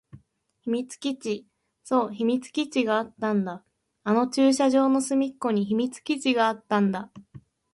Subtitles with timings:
[0.63, 1.47] 秘密基地。
[1.83, 3.63] そう、秘密基地があったんだ。
[4.03, 7.11] あの駐車場の隅っこに秘密基地があったんだ。